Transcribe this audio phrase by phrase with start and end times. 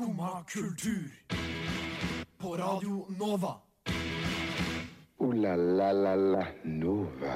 [0.00, 1.10] Skumma kultur.
[2.38, 3.60] På Radio Nova.
[5.18, 7.34] O-la-la-la-la Nova.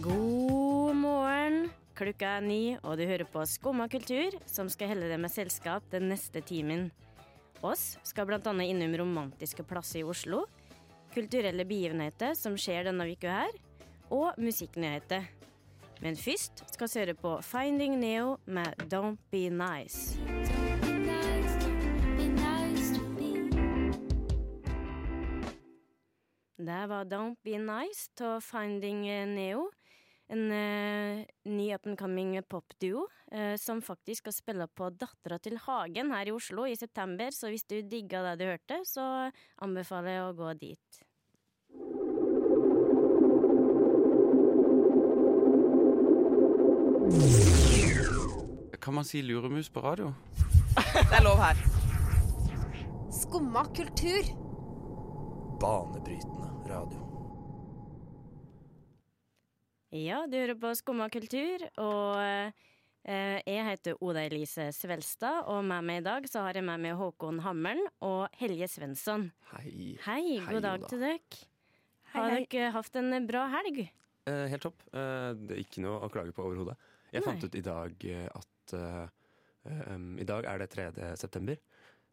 [0.00, 1.70] God morgen.
[1.94, 5.88] Klokka er ni, og du hører på Skumma kultur, som skal helle deg med selskap
[5.88, 6.90] den neste timen.
[7.64, 8.52] Oss skal bl.a.
[8.52, 10.44] innom romantiske plasser i Oslo,
[11.16, 13.56] kulturelle begivenheter som skjer denne uka her,
[14.12, 15.32] og musikknyheter.
[16.02, 20.18] Men først skal vi høre på Finding Neo med Don't Be Nice.
[26.58, 29.68] Det var Don't Be Nice av Finding Neo.
[30.32, 35.58] En uh, ny up and coming popduo uh, som faktisk skal spille på Dattera til
[35.60, 37.30] Hagen her i Oslo i september.
[37.30, 39.06] Så hvis du digga det du hørte, så
[39.62, 41.02] anbefaler jeg å gå dit.
[48.80, 50.12] Kan man si luremus på radio?
[51.10, 51.58] Det er lov her.
[53.12, 54.30] Skumma kultur.
[55.60, 57.02] Banebrytende radio.
[59.92, 62.16] Ja, du hører på Skumma kultur, og
[63.04, 66.80] eh, jeg heter Oda Elise Svelstad, og med meg i dag så har jeg med
[66.80, 69.28] meg Håkon Hammeren og Helje Svensson.
[69.52, 69.98] Hei.
[70.06, 70.88] Hei, god dag Oda.
[70.88, 71.42] til dere.
[72.16, 73.84] Har dere hatt en bra helg?
[74.24, 74.80] Eh, helt topp.
[74.94, 76.80] Eh, det er ikke noe å klage på overhodet.
[77.12, 77.26] Jeg Nei.
[77.28, 78.74] fant ut i dag eh, at
[79.92, 80.90] um, I dag er det 3.
[81.20, 81.58] september.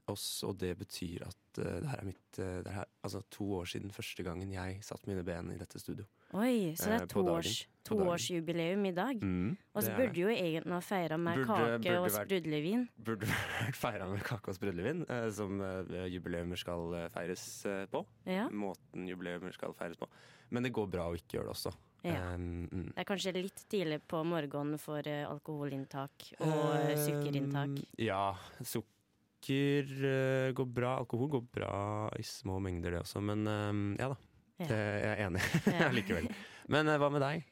[0.09, 3.67] Og det betyr at uh, det her er mitt uh, det her, Altså to år
[3.69, 6.07] siden første gangen jeg satte mine ben i dette studio.
[6.33, 7.51] Oi, så det er toårs,
[7.85, 8.07] På dagen.
[8.07, 9.21] toårsjubileum i dag.
[9.21, 12.87] Mm, Og så burde du jo egentlig ha feira med Burde- kake burde og sprudlevin.
[13.05, 15.61] Burde vært feira med kake og sprudlevin, som
[16.09, 17.45] jubileumer skal feires
[17.93, 18.03] på.
[18.29, 18.47] Ja.
[18.49, 20.09] Måten jubileumer skal feires på.
[20.49, 21.73] Men det går bra å ikke gjøre det også.
[22.05, 22.33] Ja.
[22.35, 22.67] Um.
[22.71, 27.73] Det er kanskje litt tidlig på morgenen for eh, alkoholinntak og eh, sukkerinntak.
[27.75, 28.21] Um, Ja,
[28.63, 30.93] sukker uh, går bra.
[31.01, 31.73] Alkohol går bra
[32.19, 33.21] i små mengder, det også.
[33.23, 34.19] Men um, ja da,
[34.59, 34.67] Ja.
[34.67, 35.43] det, jeg er enig
[35.73, 35.89] Ja.
[35.97, 36.29] likevel.
[36.71, 37.47] Men uh, hva med deg?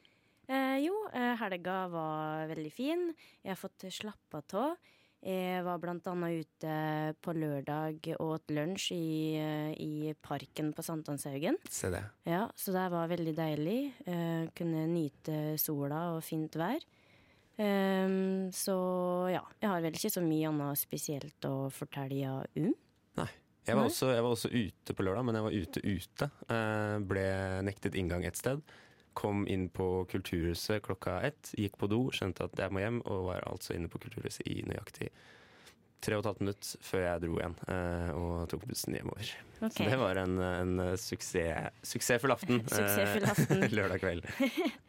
[0.47, 3.09] Eh, jo, helga var veldig fin.
[3.43, 4.77] Jeg har fått slappa av.
[5.25, 6.73] Jeg var blant annet ute
[7.25, 11.57] på lørdag og åt lunsj i, eh, i parken på Sankthanshaugen.
[11.69, 12.03] Se det.
[12.29, 13.79] Ja, så det var veldig deilig.
[14.05, 16.85] Uh, kunne nyte sola og fint vær.
[17.57, 18.78] Um, så
[19.33, 22.75] ja, jeg har vel ikke så mye annet spesielt å fortelle om.
[23.67, 23.91] Jeg var, Nei.
[23.91, 26.28] også, jeg var også ute på lørdag, men jeg var ute ute.
[26.47, 27.23] Uh, ble
[27.67, 28.61] nektet inngang et sted.
[29.17, 33.31] Kom inn på Kulturhuset klokka ett, gikk på do, skjønte at jeg må hjem, og
[33.31, 35.09] var altså inne på Kulturhuset i nøyaktig
[36.03, 39.31] tre og et halvt minutt før jeg dro igjen eh, og tok bussen hjemover.
[39.58, 39.69] Okay.
[39.74, 42.59] Så det var en, en suksess, suksessfull aften.
[42.62, 43.63] eh, Suksessfull aften.
[43.78, 44.28] lørdag kveld.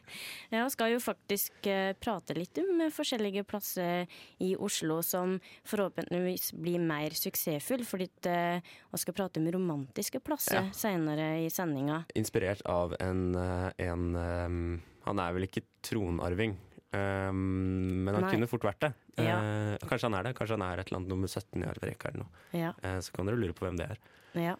[0.49, 4.07] Ja, og skal jo faktisk eh, prate litt om eh, forskjellige plasser
[4.41, 5.35] i Oslo som
[5.69, 8.57] forhåpentligvis blir mer suksessfull, fordi eh,
[8.89, 10.63] vi skal prate om romantiske plasser Ja.
[10.73, 11.99] senere i sendinga.
[12.17, 16.57] Inspirert av en, eh, en eh, Han er vel ikke tronarving,
[16.95, 18.31] eh, men han Nei.
[18.33, 18.91] kunne fort vært det.
[19.19, 19.37] Ja.
[19.39, 20.35] Uh, kanskje han er det.
[20.37, 22.43] Kanskje han er et eller annet nummer 17 i arverekka eller noe.
[22.55, 24.03] Ja, Uh, så kan dere lure på hvem det er.
[24.39, 24.57] ja.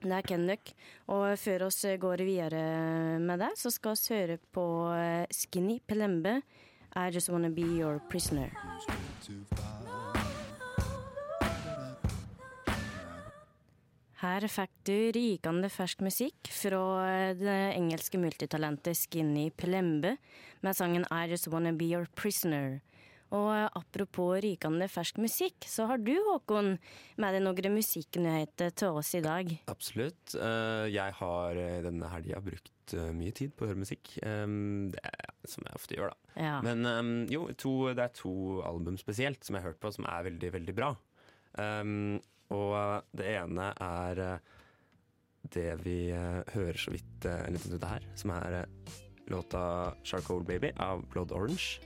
[0.00, 0.70] Det er Kenduk.
[1.12, 4.64] Og før oss går videre med det, så skal vi høre på
[4.96, 6.38] eh, Skinny Pelembe.
[6.96, 8.48] I just wanna be your prisoner.
[14.20, 20.18] Her fikk du rykende fersk musikk fra det engelske multitalentet Skinny Pelembe
[20.60, 22.82] med sangen I Just Wanna Be Your Prisoner.
[23.32, 23.48] Og
[23.78, 26.74] apropos rykende fersk musikk, så har du, Håkon,
[27.22, 29.54] med deg noen musikknyheter til oss i dag.
[29.72, 30.34] Absolutt.
[30.34, 34.10] Eh, jeg har eh, denne helga brukt eh, mye tid på å høre musikk.
[34.20, 36.34] Um, det er, som jeg ofte gjør, da.
[36.42, 36.58] Ja.
[36.66, 38.34] Men um, jo, to, det er to
[38.68, 40.90] album spesielt som jeg har hørt på, som er veldig, veldig bra.
[41.56, 42.18] Um,
[42.54, 44.56] og uh, det ene er uh,
[45.54, 48.64] det vi uh, hører så vidt en liten stund her, som er
[49.30, 51.80] låta 'Charcoal Baby' av Blood Orange.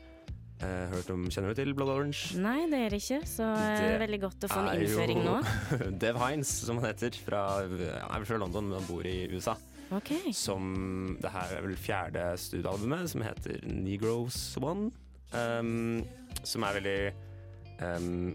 [0.64, 2.39] Hørt om, Kjenner du til Blood Orange?
[2.41, 4.86] Nei, det er det ikke, så det er veldig godt å få en er jo
[4.86, 5.34] innføring nå.
[6.04, 7.18] Dev Hines, som han heter.
[7.27, 9.59] Fra, ja, er vel fra London, men han bor i USA.
[9.92, 10.33] Okay.
[10.33, 14.89] Som Det her er vel fjerde studioalbumet, som heter Negroes One.
[15.34, 16.04] Um,
[16.47, 16.98] som er veldig
[17.83, 18.34] um,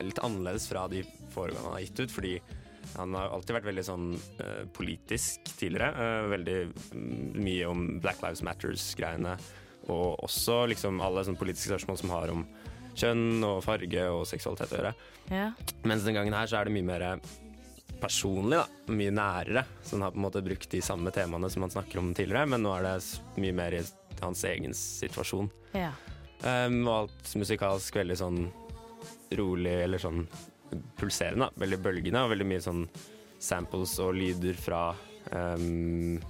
[0.00, 1.02] litt annerledes fra de
[1.34, 2.34] foregående han har gitt ut, fordi
[2.96, 5.90] han har alltid vært veldig sånn uh, politisk tidligere.
[5.94, 9.36] Uh, veldig mm, mye om Black Lives Matters-greiene.
[9.90, 12.44] Og også liksom alle sånne politiske spørsmål som har om
[12.98, 14.96] kjønn og farge og seksualitet å gjøre.
[15.30, 15.46] Ja.
[15.86, 17.06] Mens den gangen her så er det mye mer
[18.00, 18.92] personlig, da.
[18.96, 19.64] Mye nærere.
[19.84, 22.48] Så han har på en måte brukt de samme temaene som han snakker om tidligere,
[22.50, 22.96] men nå er det
[23.40, 23.84] mye mer i
[24.20, 25.52] hans egen situasjon.
[25.76, 25.92] ja.
[26.40, 28.38] Um, og alt musikalsk veldig sånn
[29.38, 30.24] rolig eller sånn
[30.98, 31.50] pulserende.
[31.60, 32.84] Veldig bølgende og veldig mye sånn
[33.40, 34.90] samples og lyder fra
[35.32, 36.20] um,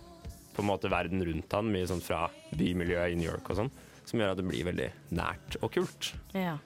[0.54, 1.70] på en måte verden rundt han.
[1.72, 2.26] Mye sånn fra
[2.56, 3.72] bymiljøet i New York og sånn.
[4.08, 6.12] Som gjør at det blir veldig nært og kult.
[6.34, 6.56] Ja.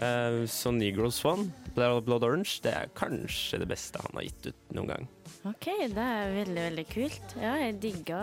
[0.00, 4.76] Uh, så Negro Swan, Blood Orange, det er kanskje det beste han har gitt ut
[4.76, 5.08] noen gang.
[5.48, 7.34] OK, det er veldig, veldig kult.
[7.40, 8.20] Ja, jeg digga,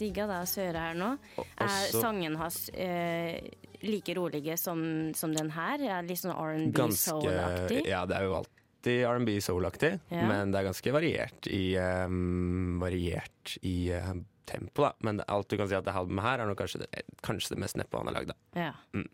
[0.00, 1.10] digga det jeg hører her nå.
[1.40, 3.40] Og Er sangen hans eh,
[3.86, 4.80] like rolige som,
[5.14, 5.82] som den her?
[5.98, 7.82] Er litt sånn R&B soul-aktig?
[7.88, 10.26] Ja, det er jo alltid R&B soul-aktig, Ja.
[10.28, 14.12] men det er ganske variert i um, Variert i uh,
[14.44, 14.92] tempo, da.
[15.06, 17.62] Men alt du kan si at det albumet her er nok kanskje det, kanskje det
[17.64, 18.68] mest nedpå han har lagd, da.
[18.68, 19.04] Ja.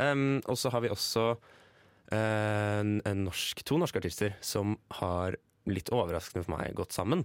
[0.00, 1.26] Um, og så har vi også
[2.14, 5.36] en, en norsk, to norske artister som har
[5.70, 7.22] litt overraskende for meg gått sammen.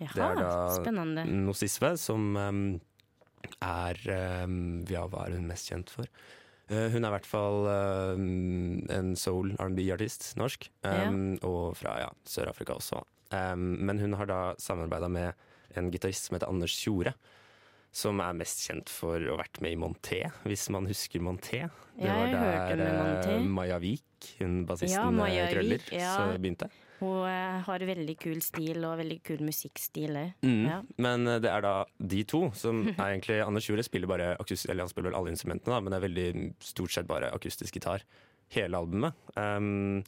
[0.00, 1.24] Jaha, Det er da spennende.
[1.46, 2.60] Nosisve, som um,
[3.64, 4.00] er
[4.44, 6.06] um, Ja, hva er hun mest kjent for?
[6.70, 12.10] Eh, hun er i hvert fall um, en soul R&B-artist, norsk, um, og fra ja,
[12.28, 13.02] Sør-Afrika også.
[13.30, 17.12] Men hun har da samarbeida med en gitarist som heter Anders Tjore.
[17.94, 21.64] Som er mest kjent for å ha vært med i Monté, hvis man husker Monté.
[21.96, 22.82] Det Ja, var der
[23.34, 26.12] eh, Maja Vik, hun bassisten Ja, Maja krøller, ja.
[26.38, 26.68] begynte.
[27.00, 30.16] Hun eh, har veldig kul stil og veldig kul musikkstil.
[30.20, 30.32] eh.
[30.44, 30.62] Mm.
[30.68, 30.78] Ja.
[31.00, 34.68] Men eh, det er da de to som er egentlig Anders Jure spiller bare akustisk,
[34.70, 36.28] eller han spiller vel alle instrumentene, da, men det er veldig
[36.72, 38.04] stort sett bare akustisk gitar.
[38.52, 39.14] Hele albumet.
[39.38, 40.02] Um,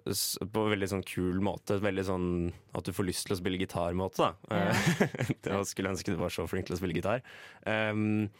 [0.00, 1.76] på en veldig sånn kul måte.
[1.84, 2.28] Veldig sånn
[2.74, 4.70] at du får lyst til å spille gitar-måte, da.
[5.44, 7.20] det var- skulle ønske du var så flink til å spille gitar.
[7.68, 8.30] Um,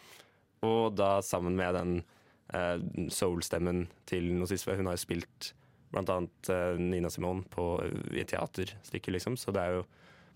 [0.66, 1.92] og da sammen med den
[2.56, 2.80] uh,
[3.12, 4.74] soul-stemmen til Nosisve.
[4.80, 5.52] Hun har jo spilt
[5.90, 7.66] blant annet eh, Nina Simone på,
[8.14, 9.36] i teaterstykket, liksom.
[9.40, 9.86] Så det er jo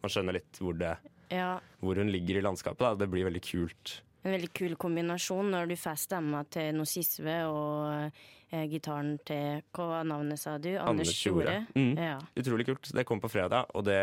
[0.04, 0.90] Man skjønner litt hvor, det,
[1.32, 1.54] ja.
[1.80, 2.82] hvor hun ligger i landskapet.
[2.82, 2.90] Da.
[3.00, 3.94] Det blir veldig kult.
[4.20, 8.10] En veldig kul kombinasjon når du får stemma til Nosisve og
[8.52, 10.74] eh, gitaren til Hva var navnet, sa du?
[10.76, 11.62] Anders Tjore.
[11.72, 11.96] Mm.
[11.96, 12.18] Ja.
[12.36, 12.92] Utrolig kult.
[12.92, 14.00] Det kom på fredag, og det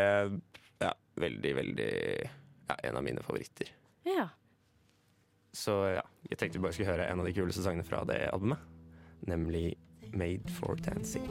[0.82, 0.90] ja,
[1.22, 1.90] veldig, veldig
[2.26, 3.70] ja, En av mine favoritter.
[4.10, 4.28] ja.
[5.52, 8.22] Så ja, jeg tenkte vi bare skulle høre en av de kuleste sangene fra det
[8.32, 8.62] albumet.
[9.28, 9.74] Nemlig
[10.12, 11.28] Made for Dancing.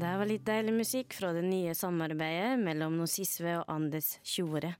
[0.00, 4.74] Det var litt deilig musikk fra det nye samarbeidet mellom Nosisve og Andes Tjore.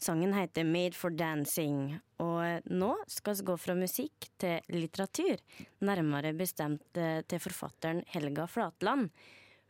[0.00, 5.40] Sangen heter Made for Dancing, og nå skal vi gå fra musikk til litteratur.
[5.84, 9.10] Nærmere bestemt eh, til forfatteren Helga Flatland.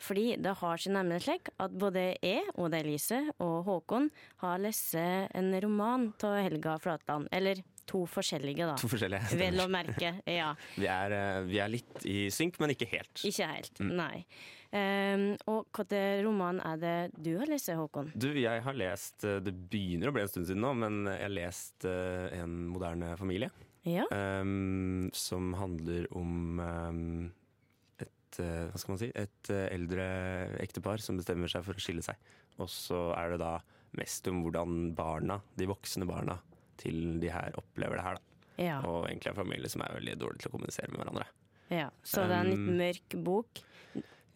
[0.01, 4.09] Fordi det har seg nemlig slik at både jeg, Oda Elise og Håkon
[4.43, 7.29] har lest en roman av Helga Flatland.
[7.37, 7.61] Eller
[7.91, 8.77] to forskjellige, da.
[8.81, 9.35] To forskjellige.
[9.41, 10.15] Vel å merke.
[10.31, 10.53] Ja.
[10.81, 13.21] Vi er, eh, vi er litt i synk, men ikke helt.
[13.27, 13.95] Ikke helt, Mm.
[13.99, 14.25] nei.
[14.71, 18.13] Um, og hvilken roman er det du har lest, Håkon?
[18.15, 21.25] Du, jeg har lest eh, Det begynner å bli en stund siden nå, men jeg
[21.27, 23.51] har lest eh, En moderne familie.
[23.83, 27.31] Ja, Um, som handler om ehm,
[28.31, 29.11] et eh, Hva skal man si?
[29.19, 30.07] Et eh, eldre
[30.63, 32.19] ektepar som bestemmer seg for å skille seg.
[32.61, 33.57] Og så er det da
[33.99, 36.39] mest om hvordan barna, de voksne barna
[36.81, 38.21] til de her, opplever det her.
[38.21, 38.55] da.
[38.63, 41.27] ja, Og egentlig en familie som er veldig dårlig til å kommunisere med hverandre.
[41.75, 41.91] ja.
[42.07, 43.65] Så det er en litt Um, mørk bok.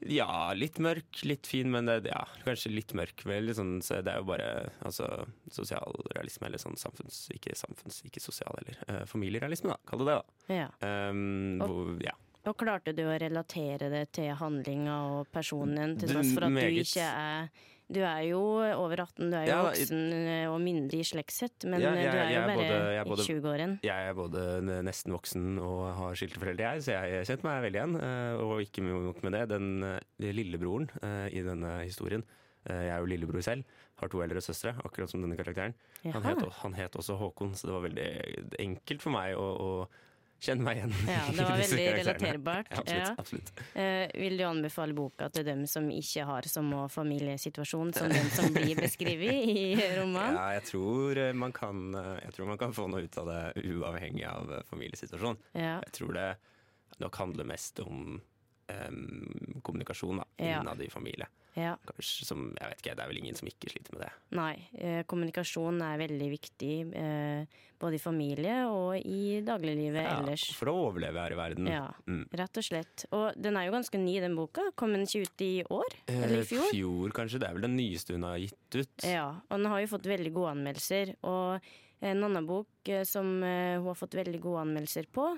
[0.04, 3.22] Ja, litt mørk, litt fin, men det, ja, kanskje litt mørk.
[3.24, 4.48] Vel, sånn, så det er jo bare
[4.84, 5.06] altså,
[5.54, 7.22] sosialrealisme, eller sånn samfunns...
[7.32, 8.76] Ikke samfunns, ikke sosial heller.
[8.90, 9.78] Eh, familierealisme, da.
[9.88, 10.58] Kall det det, da.
[10.58, 10.68] Ja.
[11.08, 12.12] Um, hvor, ja.
[12.44, 16.82] Og klarte du å relatere det til handlinga og personen, til tross for at du
[16.82, 17.48] ikke er
[17.94, 18.38] Du er jo
[18.80, 22.12] over 18, du er jo Ja, voksen eh, og mindre i slektshet, men Ja, jeg-
[22.12, 23.74] du er jo er bare både- er i både- 20-åren.
[23.84, 24.40] Jeg er både
[24.84, 27.96] nesten voksen og har skilte foreldre, jeg, så jeg kjente meg veldig igjen.
[28.00, 30.00] eh, Og ikke nok med det, den eh,
[30.32, 30.88] lillebroren
[31.30, 32.24] i denne historien
[32.66, 33.64] Jeg er jo lillebror selv,
[34.00, 35.74] har to eldre søstre, akkurat som denne karakteren.
[36.10, 39.88] Han het, han het også Håkon, så det var veldig enkelt for meg å, å
[40.44, 40.94] kjenne meg igjen.
[41.08, 42.70] Ja, det var veldig relaterbart.
[42.70, 43.00] Ja, absolutt.
[43.00, 43.14] Ja.
[43.22, 43.52] absolutt.
[43.74, 48.50] Uh, vil du anbefale boka til dem som ikke har samme familiesituasjon som den som
[48.54, 49.64] blir beskrevet i
[49.98, 50.38] romanen?
[50.38, 53.30] Ja, jeg tror, eh, man kan, eh, jeg tror man kan få noe ut av
[53.30, 55.40] det uavhengig av familiesituasjon.
[55.56, 55.78] Ja.
[55.86, 56.28] Jeg tror det
[57.02, 58.20] nok handler mest om
[59.62, 60.60] kommunikasjon da, Ja.
[60.60, 61.26] innad i familie.
[61.54, 61.76] ja.
[62.00, 64.12] Som, jeg vet ikke, Det er vel ingen som ikke sliter med det.
[64.32, 67.46] Nei, eh, kommunikasjon er veldig viktig eh,
[67.78, 70.52] både i familie og i dagliglivet Ja, ellers.
[70.54, 71.66] for å overleve her i verden.
[71.68, 72.28] Ja, Mm.
[72.32, 73.04] rett og slett.
[73.12, 74.62] Og den er jo ganske ny, den boka.
[74.76, 75.84] Kom den ikke ut i år?
[76.08, 76.70] Eller Eh, i fjor?
[76.72, 77.38] Fjor, kanskje.
[77.40, 79.04] Det er vel den nyeste hun har gitt ut.
[79.04, 81.14] Ja, og den har jo fått veldig gode anmeldelser.
[81.22, 81.60] Og
[82.02, 85.28] en annen bok eh, som eh, hun har fått veldig gode anmeldelser på,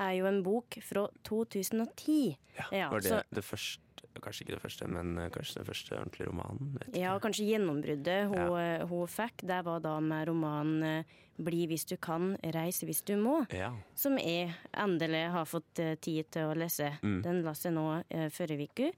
[0.00, 2.36] er jo en bok fra 2010.
[2.72, 3.80] Ja, var det så- det første
[4.20, 6.78] Kanskje ikke det første, men eh, kanskje den første ordentlige romanen.
[6.94, 8.86] Ja, kanskje gjennombruddet hun, ja.
[8.86, 11.04] hun fikk, det var da med romanen eh,
[11.38, 13.70] 'Bli hvis du kan, reis hvis du må', Ja.
[13.94, 16.98] som jeg endelig har fått eh, tid til å lese.
[17.02, 17.22] Mm.
[17.22, 18.92] Den leste jeg nå eh, forrige uke,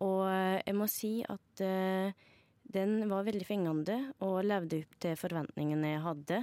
[0.00, 2.12] og eh, jeg må si at eh,
[2.70, 6.40] den var veldig fengende og levde opp til forventningene jeg hadde.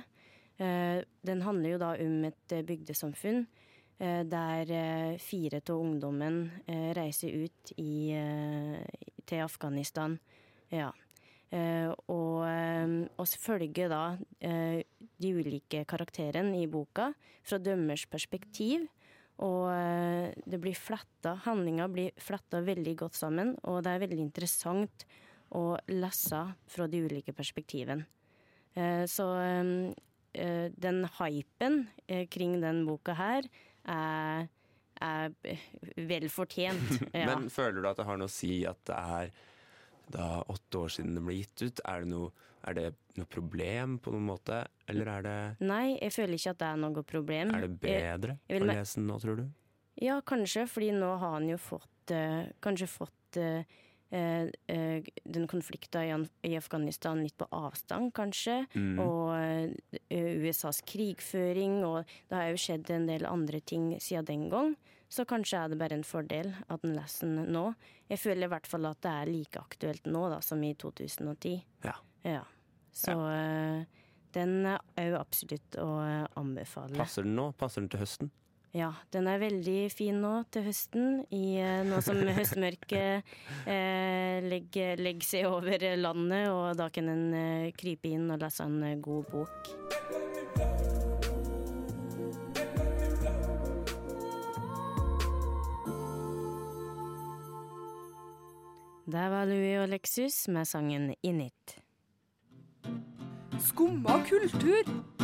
[0.58, 3.44] Eh, den handler jo da om et eh, bygdesamfunn
[4.02, 4.72] eh, der
[5.22, 6.40] fire av ungdommen
[6.98, 8.16] reiser ut i,
[9.26, 10.18] til Afghanistan.
[10.74, 10.92] Ja.
[12.12, 12.44] Og
[13.24, 14.02] oss følger da
[14.44, 17.06] de ulike karakterene i boka
[17.48, 18.84] fra dømmers perspektiv.
[19.40, 19.72] Og
[20.44, 25.08] det blir fletta, handlinga blir fletta veldig godt sammen, og det er veldig interessant
[25.56, 28.06] å lese fra de ulike perspektivene.
[28.78, 29.72] Eh, så eh,
[30.34, 31.86] eh, den hypen
[32.30, 33.48] kring den boka her
[33.88, 34.48] er,
[35.02, 35.38] er
[35.96, 36.98] vel fortjent.
[37.18, 37.32] Ja.
[37.32, 39.32] Men føler du at det har noe å si at det er
[40.14, 41.82] da åtte år siden det ble gitt ut?
[41.84, 42.30] Er det noe,
[42.68, 42.86] er det
[43.18, 46.80] noe problem på noen måte, eller er det, Nei, jeg føler ikke at det er
[46.84, 47.52] noe problem.
[47.58, 49.44] er det bedre jeg jeg å lese den nå, tror du?
[50.06, 52.14] Ja, kanskje, fordi nå har han jo fått
[52.64, 53.38] Kanskje fått
[54.10, 58.62] den konflikten i, i Afghanistan litt på avstand, kanskje.
[58.76, 59.00] Mm.
[59.04, 59.34] Og
[60.08, 64.76] eh, USAs krigføring, og det har jo skjedd en del andre ting siden den gang.
[65.10, 67.70] Så kanskje er det bare en fordel at en leser den nå.
[68.10, 71.62] Jeg føler i hvert fall at det er like aktuelt nå da, som i 2010.
[71.86, 71.96] Ja.
[72.28, 72.44] Ja.
[72.96, 73.86] Så eh,
[74.36, 76.98] den er jo absolutt å eh, anbefale.
[77.00, 77.52] Passer den nå?
[77.60, 78.32] Passer den til høsten?
[78.78, 83.26] Ja, den er veldig fin nå til høsten, i, eh, nå som høstmørket
[83.66, 88.68] eh, legger, legger seg over landet, og da kan en eh, krype inn og lese
[88.68, 89.72] en eh, god bok.
[99.08, 101.80] Der var Louis og Lexus med sangen 'Init'.
[103.58, 105.17] Skumma kultur.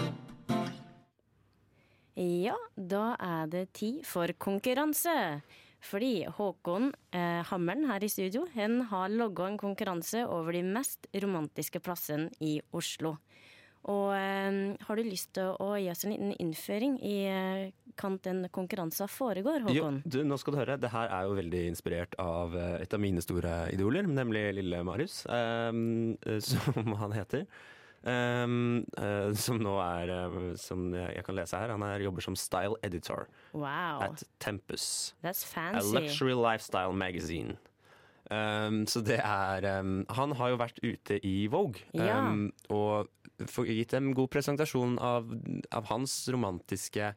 [2.20, 5.42] Ja, da er det tid for konkurranse.
[5.84, 11.10] Fordi Håkon eh, Hammeren her i studio han har logga en konkurranse over de mest
[11.20, 13.18] romantiske plassene i Oslo.
[13.92, 18.16] Og eh, har du lyst til å gi oss en liten innføring i eh, kan
[18.24, 20.00] den konkurransen foregår, Jo, Håkon?
[20.08, 20.80] du, nå skal du høre.
[20.80, 24.86] Det her er jo veldig inspirert av eh, et av mine store idoler, nemlig lille
[24.88, 27.44] Marius, eh, som han heter.
[28.04, 32.26] Ehm, uh, som nå er, uh, som jeg jeg kan lese her, han er, jobber
[32.26, 35.14] som style editor Wow, at Tempus.
[35.24, 37.58] that's A luxury lifestyle magazine.
[38.32, 42.22] Um, så det er um, Han har jo vært ute i Vogue Ja.
[42.24, 43.10] um, og
[43.68, 45.28] gitt dem god presentasjon av,
[45.76, 47.10] av hans romantiske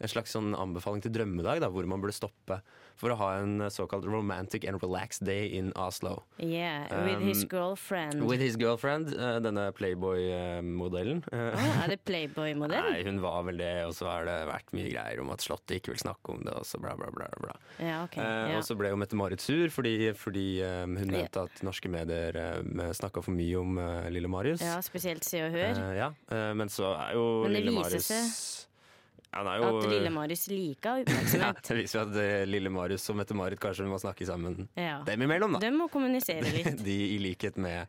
[0.00, 2.60] En slags sånn anbefaling til drømmedag, da, hvor man burde stoppe
[2.98, 6.24] for å ha en såkalt romantic and relaxed day in Oslo.
[6.42, 8.24] Yeah, with his Um, girlfriend.
[8.26, 11.22] With his girlfriend, uh, denne Playboy-modellen.
[11.32, 12.88] Oh, er det Playboy-modell?
[12.92, 15.78] Nei, hun var vel det, og så har det vært mye greier om at Slottet
[15.78, 17.28] ikke vil snakke om det, og så bla, bla, bla.
[17.42, 17.54] bla.
[17.78, 18.18] Ja, ok.
[18.18, 18.58] Eh, Ja.
[18.58, 21.46] Og så ble jo Mette-Marit sur fordi, fordi eh, hun mente yeah.
[21.46, 24.62] at norske medier uh, snakka for mye om eh, lille Marius.
[24.64, 25.78] ja, spesielt Se og Hør.
[25.84, 26.10] Eh, ja.
[26.32, 30.46] eh, men så er jo lille Marius seg Ja, han er jo, At lille Marius
[30.48, 31.40] liker oppmerksomhet.
[31.42, 31.52] ja.
[31.68, 35.02] Det viser jo at eh, lille Marius og Mette-Marit kanskje må snakke sammen Ja.
[35.06, 35.60] dem imellom, da.
[35.66, 36.80] De må kommunisere litt.
[36.84, 37.86] De i likhet med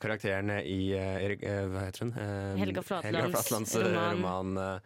[0.00, 2.12] karakterene i uh, Erik, Hva heter hun?
[2.16, 4.16] Uh, Helga Flatlands Flatlands eh, roman.
[4.56, 4.80] roman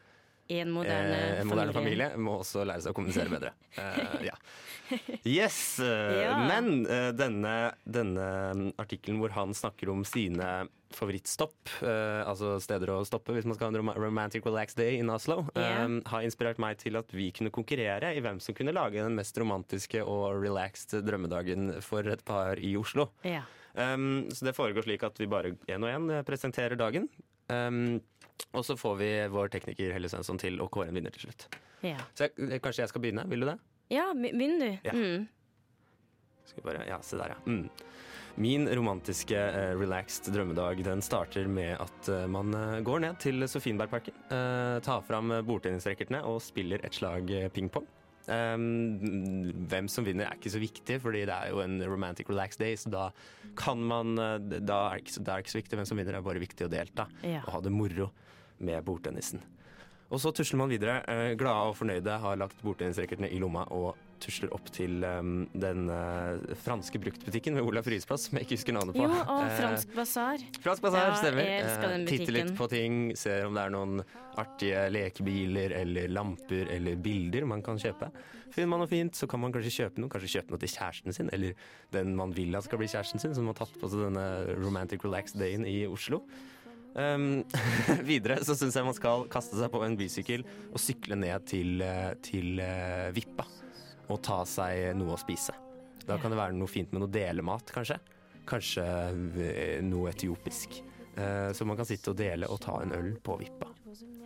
[0.61, 2.11] En moderne, eh, En moderne familie.
[2.21, 3.55] Må også lære seg å kommunisere bedre.
[3.77, 4.37] Uh, ja.
[5.25, 5.81] Yes!
[5.81, 6.37] eh, Ja.
[6.47, 8.27] Men uh, denne, denne
[8.81, 13.73] artikkelen hvor han snakker om sine favorittstopp, uh, altså steder å stoppe hvis man skal
[13.73, 15.83] ha en romantic relaxed day in Oslo, yeah.
[15.83, 19.19] um, har inspirert meg til at vi kunne konkurrere i hvem som kunne lage den
[19.19, 23.11] mest romantiske og relaxed drømmedagen for et par i Oslo.
[23.27, 23.49] Yeah.
[23.75, 27.09] Um, så det foregår slik at vi bare én og én presenterer dagen.
[27.51, 27.99] Um,
[28.55, 31.49] og så får vi vår tekniker Helle Svensson til å kåre en vinner til slutt.
[31.85, 33.27] Ja, Så jeg, kanskje jeg skal begynne?
[33.31, 33.59] Vil du det?
[33.93, 34.71] ja be- begynn du.
[34.87, 34.93] Ja.
[34.97, 35.27] Mm.
[36.49, 37.39] Skal vi bare, ja, se der, ja.
[37.47, 37.69] Mm.
[38.37, 43.45] Min romantiske uh, relaxed drømmedag den starter med at uh, man eh, går ned til
[43.49, 47.87] Sofienbergparken, uh, tar fram bordtennisracketene og spiller et slag pingpong.
[48.25, 48.97] Um,
[49.69, 52.75] hvem som vinner er ikke så viktig, fordi det er jo en romantic relaxed day,
[52.81, 53.07] så da
[53.61, 56.17] kan man Da er det ikke så, det er ikke så viktig hvem som vinner,
[56.17, 57.43] det er bare viktig å delta Ja.
[57.45, 58.11] og ha det moro
[58.61, 59.41] med bordtennisen.
[60.13, 61.03] Og så tusler man videre.
[61.09, 65.89] eh, glade og fornøyde har lagt bordtennisracketene i lomma og tusler opp til um, den
[65.91, 69.03] eh, franske bruktbutikken ved Olav Ryes plass, som jeg ikke husker navnet på.
[69.03, 70.39] Jo, og Eh, Fransk basar.
[70.63, 71.43] Fransk basar, Ja, stemmer.
[71.45, 72.57] jeg elsker den Eh, Titter litt butikken.
[72.61, 74.05] på ting, ser om det er noen
[74.39, 78.13] artige lekebiler eller lamper eller bilder man kan kjøpe.
[78.55, 80.09] Finner man noe fint, så kan man kanskje kjøpe noe.
[80.09, 81.55] Kanskje kjøpe noe til kjæresten sin, eller
[81.91, 85.03] den man vil at skal bli kjæresten sin, som har tatt på seg denne romantic
[85.05, 86.23] relaxed dayen i Oslo.
[86.95, 87.43] Um,
[88.07, 91.81] videre så syns jeg man skal kaste seg på en bysykkel og sykle ned til,
[91.83, 93.47] eh, til uh, Vippa
[94.13, 95.55] og ta seg noe å spise.
[96.07, 97.97] Da kan det være noe fint med noe delemat, kanskje.
[98.47, 100.77] Kanskje eh, noe etiopisk.
[101.17, 103.71] Uh, Så man kan sitte og dele og ta en øl på Vippa.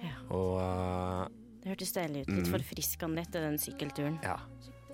[0.03, 0.17] Ja.
[0.35, 1.25] Og uh,
[1.63, 2.33] Det hørtes deilig ut.
[2.35, 2.53] Litt Mm.
[2.59, 4.19] forfriskende etter den sykkelturen.
[4.25, 4.37] ja.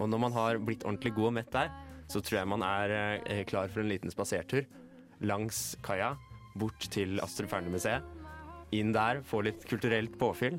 [0.02, 1.69] Og når man har blitt ordentlig god og mett der,
[2.11, 4.64] så tror jeg man er klar for en liten spasertur
[5.23, 6.16] langs kaia,
[6.59, 8.05] bort til Astrup Fearnley-museet.
[8.75, 10.59] Inn der, få litt kulturelt påfyll.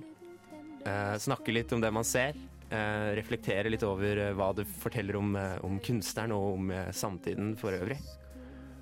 [0.85, 2.37] Eh, snakke litt om det man ser.
[2.69, 6.91] Eh, reflektere litt over eh, hva det forteller om, eh, om kunstneren og om eh,
[6.95, 7.97] samtiden for øvrig.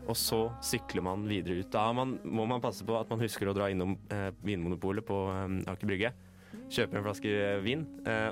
[0.04, 1.72] Og så sykler man videre ut.
[1.72, 5.20] Da man, må man passe på at man husker å dra innom eh, Vinmonopolet på
[5.32, 6.14] eh, Aker Brygge.
[6.74, 7.32] Kjøper en flaske
[7.66, 7.82] vin,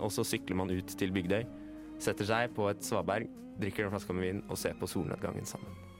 [0.01, 1.43] og så sykler man ut til Bygdøy.
[2.01, 3.29] Setter seg på et svaberg,
[3.61, 5.90] drikker en flaske med vin og ser på solnedgangen sammen.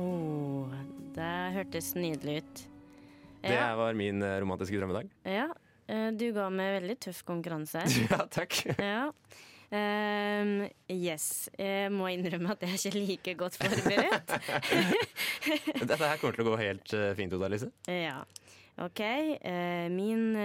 [0.00, 0.68] Oh,
[1.16, 2.64] det hørtes nydelig ut.
[3.46, 5.08] Det Ja, var min eh, romantiske drømmedag.
[5.24, 5.46] ja.
[5.88, 7.84] eh, du ga meg veldig tøff konkurranse.
[8.10, 8.58] Ja, takk.
[8.78, 9.10] Ja.
[9.66, 11.48] Um, yes.
[11.58, 14.34] Jeg må innrømme at jeg er ikke like godt forberedt.
[15.90, 17.70] Dette her kommer til å gå helt eh, fint Oda Lise.
[17.90, 18.20] Ja.
[18.76, 19.00] OK.
[19.88, 20.36] min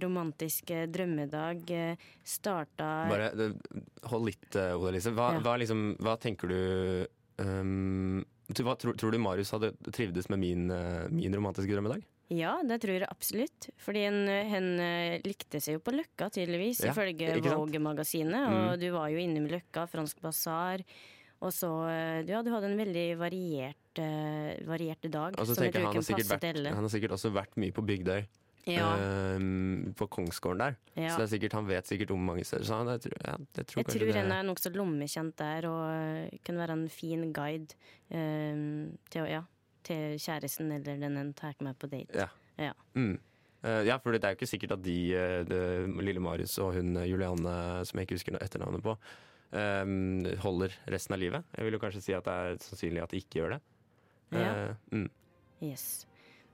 [0.00, 3.26] romantiske drømmedag uh, starta Bare
[4.08, 5.12] hold litt, Oda Lise.
[5.12, 5.42] Hva, Ja.
[5.44, 8.24] hva, liksom, hva tenker du um,
[8.58, 12.02] hva, tror, tror du Marius hadde trivdes med min, eh, min romantiske drømmedag?
[12.30, 13.70] Ja, det tror jeg absolutt.
[13.82, 17.34] Fordi hun, eh, likte seg jo på Løkka, tydeligvis, Ja, ifølge?
[17.38, 17.48] Mm.
[17.58, 18.50] Vogue-magasinet.
[18.50, 20.84] Og du var jo innom Løkka, Fransk basar.
[21.40, 23.76] Og så eh, Ja, du hadde en veldig variert,
[24.66, 25.34] variert dag.
[25.38, 27.82] Og så tenker jeg han har, sikkert vært, han har sikkert også vært mye på
[27.84, 28.26] Bygdøy.
[28.68, 30.74] Ja, ehm, på Kongsgården der.
[30.96, 31.14] ja.
[31.14, 32.64] Så er sikkert, han vet sikkert om mange steder.
[32.68, 35.88] Så jeg tror, ja, jeg tror Jeg tror han er nokså lommekjent der og
[36.44, 37.74] kunne kan være en fin guide
[38.10, 39.42] eh, til, ja,
[39.82, 42.14] til kjæresten eller den en tar med på date.
[42.14, 42.28] Ja.
[42.60, 42.72] Ja.
[42.94, 43.18] Mm.
[43.60, 44.98] Uh, ja, for det er jo ikke sikkert at de,
[45.48, 48.94] de lille Marius og hun Julianne, som jeg ikke husker etternavnet på,
[49.52, 51.44] um, holder resten av livet.
[51.56, 53.60] Jeg vil jo kanskje si at det er sannsynlig at de ikke gjør det.
[54.32, 54.52] Ja.
[54.70, 55.10] Eh, mm.
[55.62, 56.06] Yes.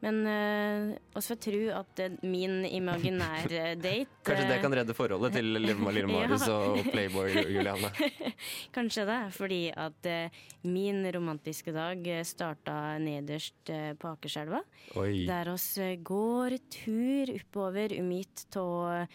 [0.05, 5.33] Men øh, også tro at eh, min imaginære date Kanskje det eh, kan redde forholdet
[5.33, 5.75] til lille,
[6.07, 6.53] Marius Ja.
[6.53, 7.91] og Playboy Juliane.
[8.77, 10.29] Kanskje det, fordi at øh,
[10.69, 14.61] min romantiske dag starta nederst øh, på Akerselva.
[14.95, 19.07] Der oss går tur oppover midt av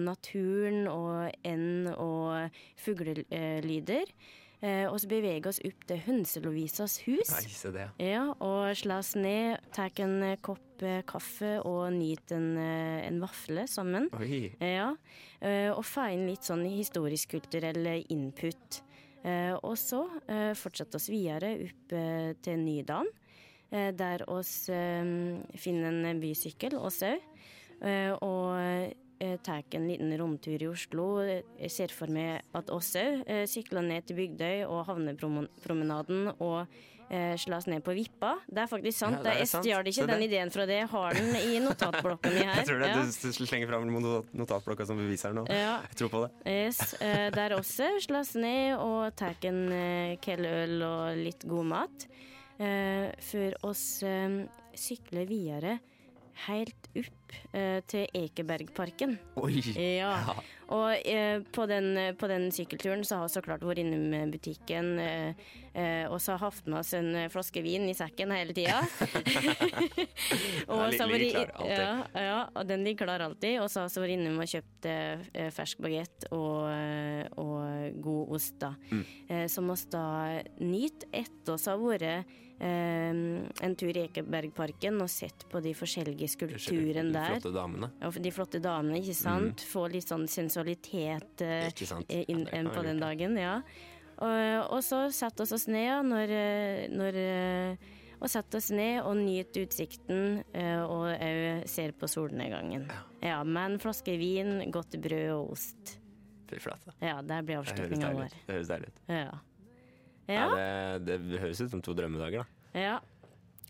[0.00, 2.48] naturen og end og
[2.80, 4.08] fuglelyder.
[4.64, 7.28] Eh, og så beveger oss opp til Hønselovisas hus.
[7.34, 7.90] Nei, se det.
[8.00, 13.20] Ja, og slås ned, tar en eh, kopp eh, kaffe og nyter en, eh, en
[13.20, 14.08] vafle sammen.
[14.16, 14.54] Oi.
[14.60, 14.94] Ja,
[15.42, 18.80] eh, og får inn litt sånn historisk-kulturell input.
[19.26, 21.96] Eh, Og så eh, fortsette oss videre opp
[22.42, 23.08] til Nydalen,
[23.70, 27.16] der oss finner en bysykkel også.
[27.82, 28.94] eh, Og
[29.42, 31.06] tar en liten rundtur i Oslo.
[31.24, 36.66] Jeg ser for meg at oss òg eh, sykler ned til Bygdøy og Havnepromenaden og
[37.08, 38.34] eh, slås ned på Vippa.
[38.48, 39.16] Det er faktisk sant.
[39.18, 40.80] Ja, det er jeg stjal ikke den ideen fra det.
[40.82, 42.60] Jeg har den i notatblokka mi her.
[42.60, 43.02] Jeg tror det, Ja.
[43.06, 45.46] Du slenger fram not- notatblokka som bevis her nå.
[45.48, 46.30] Ja, Jeg tror på det.
[46.52, 52.08] yes, eh, der også slås ned og tar en eh, øl og litt god mat.
[52.58, 54.42] Eh, før oss eh,
[54.76, 55.78] sykler videre
[56.46, 59.18] helt opp eh, til Ekebergparken.
[59.42, 59.62] Oi.
[59.76, 60.36] Ja.
[60.74, 64.26] Og eh, på, den, på den sykkelturen så har vi så klart vært innom eh,
[64.30, 65.44] butikken eh,
[65.78, 68.80] eh, og så har hatt med oss en flaske vin i sekken hele tida.
[69.06, 71.38] Den så har alltid.
[71.70, 73.60] Ja, ja, og den ligger klar alltid.
[73.62, 74.90] Og så har vi vært innom og kjøpt
[75.54, 76.66] fersk bagett og,
[77.42, 78.72] og god ost, da.
[78.90, 79.04] Mm.
[79.52, 80.08] Som vi da
[80.62, 87.15] nyter etter oss har vært en tur i Ekebergparken og sett på de forskjellige skulpturene
[87.16, 87.34] De der.
[87.34, 87.90] flotte damene.
[88.02, 89.64] Ja, de flotte damene, ikke sant?
[89.66, 91.68] Få litt sånn sensualitet eh,
[92.28, 93.58] inn, Ja, på den dagen, ja.
[94.16, 98.70] Og, og så satte oss oss ned, ja, når, eh, når eh, Og satte oss
[98.72, 102.86] ned og nyt utsikten, eh, og òg ser på solnedgangen.
[103.20, 105.98] Ja, med en flaske vin, godt brød og ost.
[106.48, 106.94] Fy flate.
[107.02, 108.32] Ja, der blir avslutninga vår.
[108.46, 109.02] Det høres deilig ut.
[109.10, 109.18] Ja.
[109.26, 109.36] Ja.
[110.32, 110.46] Ja.
[110.98, 112.80] det, det høres ut som to drømmedager, da.
[112.80, 112.96] Ja.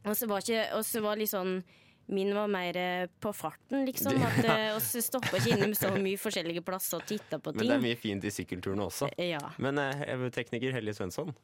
[0.07, 1.59] Og så var, ikke, var litt sånn
[2.07, 4.15] Min var mer eh, på farten, liksom.
[4.29, 7.65] At eh, oss stoppa ikke innom så mye forskjellige plasser og titta på ting.
[7.65, 9.11] Men det er mye fint i sykkelturene også.
[9.19, 9.43] Ja.
[9.63, 11.35] Men eh, tekniker Helje Svensson,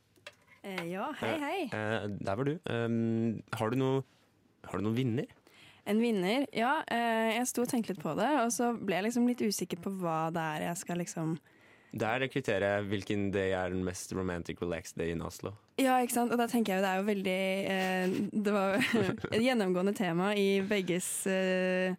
[0.63, 1.63] Eh, ja, hei, hei.
[1.75, 2.53] eh, der var du.
[2.71, 4.03] Um, har du noe
[4.63, 5.27] Har du noen vinner?
[5.91, 6.45] En vinner.
[6.55, 9.43] Ja, eh, jeg sto og tenkte litt på det, og så ble jeg liksom litt
[9.43, 11.33] usikker på hva det er jeg skal liksom
[11.93, 15.53] Der er kriteriet hvilken day er den mest romantic relaxed day in Oslo.
[15.81, 16.33] Ja, ikke sant.
[16.33, 17.43] Og da tenker jeg jo det er jo veldig
[17.75, 18.91] eh, Det var
[19.37, 21.93] et gjennomgående tema i begges eh,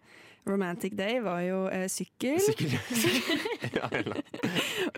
[0.47, 2.73] romantic day var jo eh, sykkel Sykkel.
[3.77, 3.87] ja,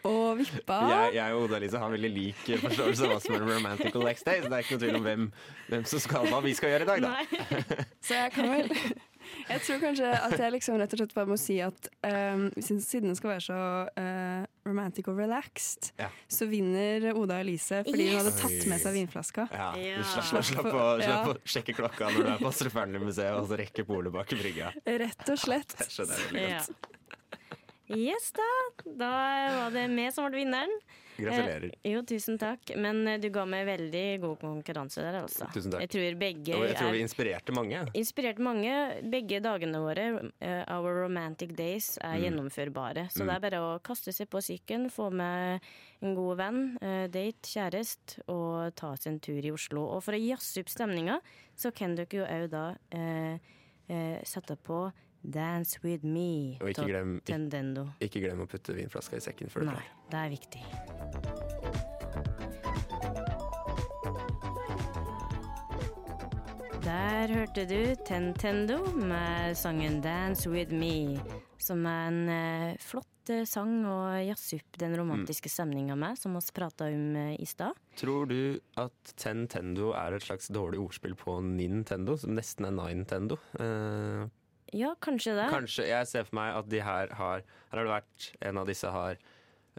[0.03, 0.79] og vippa.
[0.89, 4.41] jeg, jeg og Oda-Lise har veldig lik forståelse av hva som er romantic relaxed day,
[4.41, 5.27] så det er ikke noe tvil om hvem,
[5.69, 7.86] hvem som skal hva vi skal gjøre i dag, da.
[8.01, 8.73] Så jeg kan vel
[9.49, 13.10] Jeg tror kanskje at jeg liksom rett og slett bare må si at um, siden
[13.10, 13.62] det skal være så
[14.01, 16.08] eh, romantic og relaxed, Ja.
[16.28, 19.47] så vinner Oda og Elise fordi hun hadde tatt med seg vinflaska.
[19.51, 20.01] Ja, Ja.
[20.04, 23.47] Slapp, slapp, slapp, å, slapp å sjekke klokka når du er på Astrup Fearnley-museet og
[23.51, 24.73] så rekker polet bak brygga.
[24.86, 25.75] Rett og slett.
[25.78, 26.60] Det skjønner jeg veldig Ja.
[26.65, 26.91] godt.
[27.93, 28.52] Yes da.
[28.98, 29.10] Da
[29.60, 30.71] var det vi som ble vinneren.
[31.15, 31.69] Gratulerer.
[31.84, 32.74] Eh, jo, tusen takk.
[32.82, 35.48] Men eh, du ga meg veldig god konkurranse der, altså.
[35.54, 35.86] Tusen takk.
[35.86, 37.84] Jeg tror begge Og jeg tror vi er inspirerte mange.
[37.95, 38.74] Inspirerte mange.
[39.13, 42.24] Begge dagene våre, uh, our romantic days, er Mm.
[42.26, 43.06] gjennomførbare.
[43.12, 45.62] Så det er bare å kaste seg på sykkelen, få med
[46.02, 49.86] en god venn, uh, date, kjæreste, og ta seg en tur i Oslo.
[49.95, 51.21] Og for å jazze opp stemninga,
[51.56, 53.38] så kan dere jo òg da uh,
[54.26, 54.91] sette på
[55.32, 57.88] Dance With Me Og ikke glem, Tendendo.
[58.04, 59.92] ikke glem å putte vinflaska i sekken før du Nei, drar.
[60.12, 61.66] det er viktig.
[66.86, 71.18] Der hørte du Tentendo med sangen 'Dance With Me',
[71.58, 76.38] som er en eh, flott eh, sang å jazze opp den romantiske stemninga med, som
[76.38, 77.74] vi prata om eh, i stad.
[77.98, 83.40] Tror du at Tentendo er et slags dårlig ordspill på Nintendo, som nesten er Nintendo?
[83.58, 84.28] Eh,
[84.76, 85.50] Ja, kanskje det.
[85.54, 88.68] kanskje jeg ser for meg at de her har Her har det vært en av
[88.68, 89.16] disse har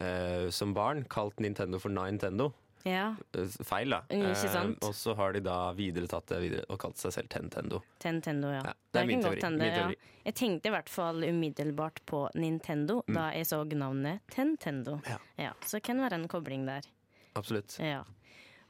[0.01, 2.53] eh, som barn kalt Nintendo for Nintendo.
[2.87, 4.03] Ja, Eh, feil, da.
[4.15, 4.79] Ikke sant?
[4.87, 7.81] og så har de da videretatt det videre og kalt seg selv Tentendo.
[7.99, 8.61] Tentendo, ja.
[8.63, 9.97] Ja, det er min teori, Tende, min teori.
[9.99, 10.13] ja.
[10.27, 15.01] Jeg tenkte i hvert fall umiddelbart på Nintendo da jeg så navnet Tentendo.
[15.03, 15.09] Mm.
[15.11, 15.19] Ja.
[15.49, 16.87] Ja, så kan være en kobling der.
[17.35, 17.77] Absolutt.
[17.83, 18.05] Ja.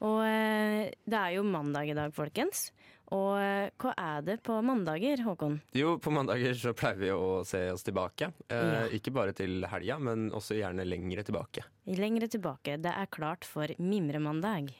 [0.00, 2.70] Og eh, det er jo mandag i dag, folkens.
[3.14, 5.60] Og eh, hva er det på mandager, Håkon?
[5.78, 8.32] Jo, på mandager så pleier vi å se oss tilbake.
[8.48, 8.80] Eh, Ja.
[8.98, 11.62] Ikke bare til helga, men også gjerne lengre tilbake.
[11.86, 12.76] Lengre tilbake.
[12.82, 14.72] Det er klart for Mimremandag.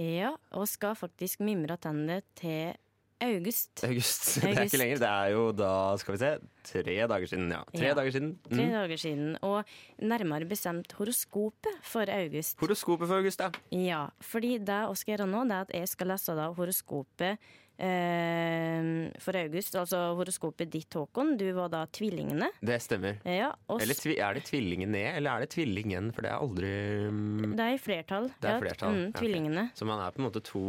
[0.00, 2.72] Ja, og skal faktisk mimre tennene til
[3.20, 3.82] august.
[3.84, 4.28] August.
[4.40, 5.00] Det er ikke lenger.
[5.02, 6.30] Det er jo da, skal vi se,
[6.70, 7.50] tre dager siden.
[7.52, 7.94] Ja, tre Ja.
[7.98, 8.30] dager siden.
[8.48, 8.72] Tre Mm.
[8.78, 9.36] dager siden.
[9.44, 9.64] Og
[10.00, 12.56] nærmere bestemt horoskopet for august.
[12.62, 13.50] Horoskopet for august, ja.
[13.76, 17.36] Ja, fordi det jeg skal gjøre nå, det er at jeg skal lese da horoskopet
[17.80, 19.74] for august.
[19.80, 21.34] Altså horoskopet ditt, Håkon.
[21.40, 22.50] Du var da tvillingene.
[22.60, 23.18] Det stemmer.
[23.24, 26.12] Ja, Eller er det tvillingen ned, eller er det tvillingen?
[26.14, 26.72] For det er aldri
[27.08, 28.30] mm, det er i flertall.
[28.40, 29.64] Det er flertall, Mm, ja, tvillingene.
[29.74, 30.64] Så man er på en måte to,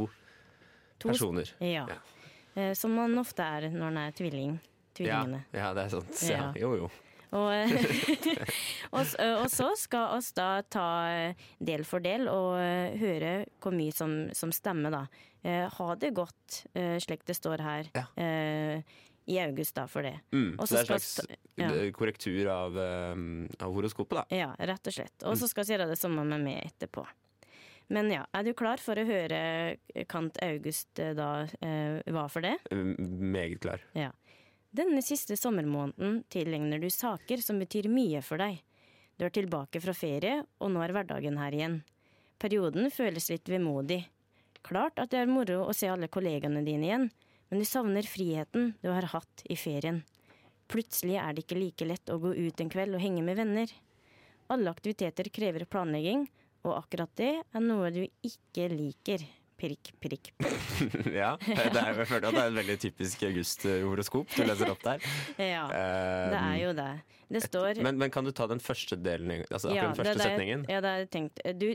[1.02, 1.52] To- personer.
[1.60, 1.86] Ja.
[1.90, 2.00] Ja.
[2.56, 4.60] Eh, som man ofte er når man er tvilling.
[4.94, 5.46] Tvillingene.
[5.56, 6.56] ja, det er sant.
[6.60, 6.90] Jo, jo.
[7.32, 7.52] Og,
[8.96, 13.94] og, så skal oss da ta eh, del for del og eh, høre hvor mye
[13.96, 15.06] som, som stemmer, da.
[15.44, 16.66] Eh, ha det godt,
[17.02, 18.04] slik det står her, Ja.
[18.22, 18.84] eh,
[19.32, 20.16] i august, da, for det.
[20.34, 21.10] Mm, så det er en slags
[21.62, 21.68] ja.
[21.96, 22.76] korrektur av,
[23.16, 24.24] um, av horoskopet, da.
[24.36, 25.14] Ja, rett og slett.
[25.24, 25.40] Og Mm.
[25.40, 27.06] så skal vi gjøre det samme med meg etterpå.
[27.94, 29.78] Men ja, er du klar for å høre
[30.10, 31.30] Kant August da
[31.62, 32.56] eh, hva for det?
[32.74, 32.96] Mm,
[33.32, 33.82] Meget klar.
[34.72, 38.62] Denne siste sommermåneden tilegner du saker som betyr mye for deg.
[39.20, 41.82] Du er tilbake fra ferie, og nå er hverdagen her igjen.
[42.40, 44.06] Perioden føles litt vemodig.
[44.64, 47.10] Klart at det er moro å se alle kollegaene dine igjen,
[47.52, 50.00] men du savner friheten du har hatt i ferien.
[50.72, 53.76] Plutselig er det ikke like lett å gå ut en kveld og henge med venner.
[54.56, 56.30] Alle aktiviteter krever planlegging,
[56.64, 59.28] og akkurat det er noe du ikke liker.
[59.62, 60.32] Prikk, prikk.
[61.14, 64.82] ja, det er, jeg føler at det er et veldig typisk august-horoskop du leser opp
[64.88, 65.04] der.
[65.38, 66.92] Ja, Eh, det er jo det.
[67.32, 70.26] Det står men, men kan du ta den første delen, altså Ja, den første det
[70.26, 70.66] er- setningen?
[70.68, 71.44] Ja, det har jeg tenkt.
[71.62, 71.68] Du,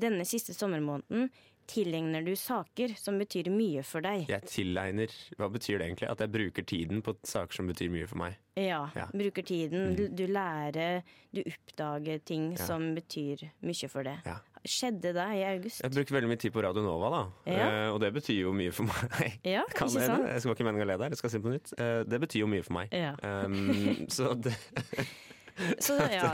[0.00, 1.28] denne siste sommermåneden
[1.70, 4.26] tilegner du saker som betyr mye for deg.
[4.28, 6.10] Jeg tilegner Hva betyr det egentlig?
[6.12, 8.34] At jeg bruker tiden på saker som betyr mye for meg?
[8.60, 9.06] Ja, Ja.
[9.12, 9.94] bruker tiden.
[9.96, 11.00] Du, du lærer,
[11.32, 12.66] du oppdager ting Ja.
[12.66, 14.18] som betyr mye for deg.
[14.28, 14.40] Ja.
[14.68, 15.82] Skjedde da i august?
[15.84, 17.22] Jeg bruker veldig mye tid på Radio Nova, da.
[17.52, 17.66] Ja.
[17.68, 19.38] Uh, og det betyr jo mye for meg.
[19.54, 20.08] Ja, Kan ikke det?
[20.08, 20.26] sant?
[20.32, 21.74] Jeg skal ikke mene å le der, jeg skal si det på nytt.
[21.78, 22.94] Uh, det betyr jo mye for meg.
[22.94, 23.12] Ja.
[23.20, 24.54] Um, så det,
[25.78, 26.30] Så, ja.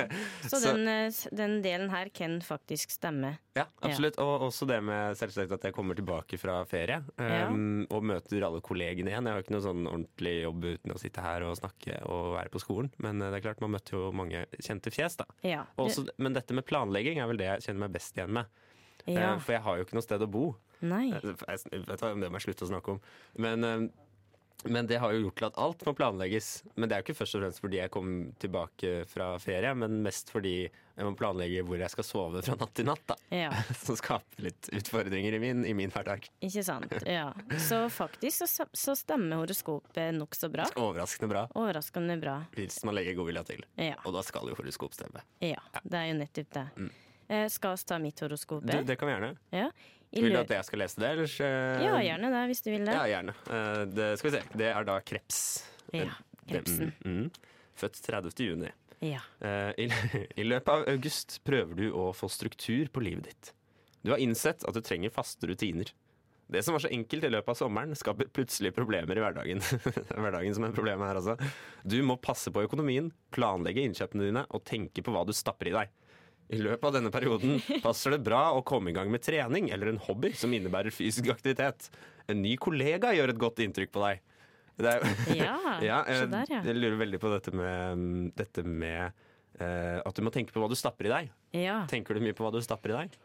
[0.49, 3.35] så den, eh, den delen her kan faktisk stemme.
[3.57, 4.19] ja, absolutt.
[4.23, 8.63] Og også det med selvsagt at jeg kommer tilbake fra ferie um, og møter alle
[8.65, 9.29] kollegene igjen.
[9.29, 12.55] Jeg har ikke noe sånn ordentlig jobb uten å sitte her og snakke og være
[12.55, 12.91] på skolen.
[13.03, 15.29] Men eh, det er klart, man møtte jo mange kjente fjes, da.
[15.47, 15.65] Ja.
[15.81, 18.61] Også, men dette med planlegging er vel det jeg kjenner meg best igjen med.
[19.07, 19.35] ja.
[19.35, 20.47] Eh, For jeg har jo ikke noe sted å bo.
[20.81, 21.11] Nei.
[21.13, 23.03] Jeg, vet ikke om det må jeg slutte å snakke om.
[23.37, 23.91] Men,
[24.65, 26.49] men det har jo gjort til at alt må planlegges.
[26.75, 28.11] Men det er jo ikke først og fremst fordi jeg kom
[28.43, 32.75] tilbake fra ferie, men mest fordi jeg må planlegge hvor jeg skal sove fra natt
[32.77, 33.05] til natt.
[33.09, 33.17] da.
[33.33, 33.51] Ja.
[33.85, 36.29] Som skaper litt utfordringer i min, i min hverdag.
[36.45, 36.93] Ikke sant.
[37.09, 37.31] Ja.
[37.57, 40.67] Så faktisk så, så stemmer horoskopet nokså bra.
[40.77, 41.47] Overraskende bra.
[41.57, 42.37] Overraskende bra.
[42.57, 43.65] Hvis man legger godvilja til.
[43.81, 43.97] Ja.
[44.05, 45.25] Og da skal jo horoskop stemme.
[45.45, 45.63] ja.
[45.81, 46.67] Det er jo nettopp det.
[46.77, 46.91] Mm.
[47.55, 48.67] skal vi ta mitt horoskop?
[48.67, 49.33] Du, det kan vi gjerne.
[49.57, 49.71] Ja.
[50.13, 51.35] Vil du at jeg skal lese det, eller?
[51.47, 52.95] eh, ja, gjerne det, hvis du vil det.
[52.97, 53.35] Ja, gjerne.
[53.47, 54.43] Eh, Det, skal vi se.
[54.59, 55.41] Det er da kreps.
[55.95, 56.09] Ja,
[56.51, 56.93] krepsen.
[57.05, 57.31] Mm, mm.
[57.79, 58.35] Født 30.
[58.49, 58.73] juni.
[59.07, 59.21] Ja.
[59.41, 59.87] Eh, I,
[60.43, 63.53] I løpet av august prøver du å få struktur på livet ditt.
[64.03, 65.93] Du har innsett at du trenger faste rutiner.
[66.51, 69.61] Det som var så enkelt i løpet av sommeren, skaper plutselig problemer i hverdagen.
[70.11, 71.37] Er hverdagen som er problemet her, altså.
[71.87, 75.77] Du må passe på økonomien, planlegge innkjøpene dine og tenke på hva du stapper i
[75.77, 75.93] deg.
[76.51, 79.93] I løpet av denne perioden passer det bra å komme i gang med trening eller
[79.93, 81.91] en hobby som innebærer fysisk aktivitet.
[82.31, 84.23] En ny kollega gjør et godt inntrykk på deg.
[84.81, 85.57] Det er, Ja,
[85.91, 86.63] ja, jeg, der, ja.
[86.67, 88.05] jeg lurer veldig på dette med,
[88.39, 89.13] dette med
[89.61, 91.35] uh, at du må tenke på hva du stapper i deg.
[91.55, 91.83] ja.
[91.91, 93.19] Tenker du mye på hva du stapper i deg?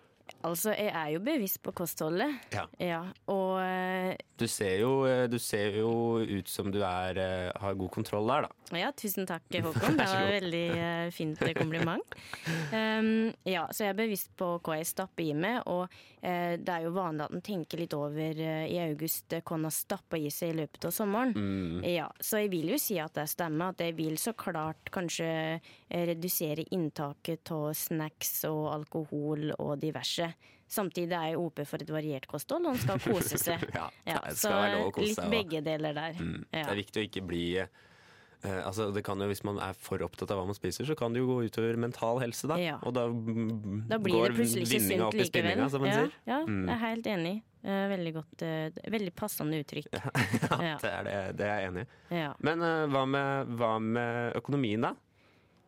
[0.45, 2.35] Altså, jeg er jo bevisst på kostholdet.
[2.53, 2.65] Ja.
[2.81, 3.01] Ja.
[3.31, 7.77] Og eh, Du ser jo, eh, du ser jo ut som du er, eh, har
[7.79, 8.77] god kontroll der, da.
[8.77, 9.97] Ja, tusen takk, Håkon.
[9.97, 10.65] Det var et veldig
[11.15, 12.17] fint kompliment.
[12.73, 16.73] Um, ja, så jeg er bevisst på hva jeg stapper i meg, og uh, det
[16.73, 20.19] er jo vanlig at en tenker litt over uh, i august hva en har stappa
[20.19, 21.33] i seg i løpet av sommeren.
[21.33, 21.81] Mm.
[21.89, 25.31] Ja, så jeg vil jo si at det stemmer, at jeg vil så klart kanskje
[25.89, 30.14] redusere inntaket av snacks og alkohol og diverse.
[30.67, 33.61] Samtidig er jeg åpen for et variert kosthold, og han skal kose seg.
[33.77, 34.49] Ja, Ja, så
[34.91, 35.29] kose litt seg.
[35.29, 36.13] begge deler der.
[36.17, 36.39] Mm.
[36.49, 40.01] Det er viktig å ikke bli eh, altså det kan jo, Hvis man er for
[40.05, 42.47] opptatt av hva man spiser, så kan det jo gå utover mental helse.
[42.49, 42.79] Da, Ja.
[42.81, 43.05] og da,
[43.93, 46.11] Da blir går vinninga opp i spinninga, som man ja, sier.
[46.33, 46.65] ja, Mm.
[46.65, 47.35] jeg er helt enig.
[47.65, 49.87] Eh, Veldig godt, eh, veldig passende uttrykk.
[50.49, 50.77] Ja, Ja.
[50.81, 52.15] det, er det, det er jeg enig i.
[52.23, 52.33] Ja.
[52.39, 54.95] Men uh, hva, med, hva med økonomien, da?